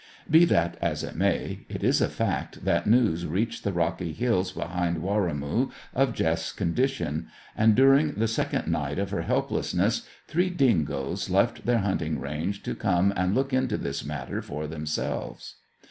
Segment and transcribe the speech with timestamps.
[0.31, 4.51] Be that as it may, it is a fact that news reached the rocky hills
[4.51, 11.29] behind Warrimoo of Jess's condition, and during the second night of her helplessness three dingoes
[11.29, 15.57] left their hunting range to come and look into this matter for themselves.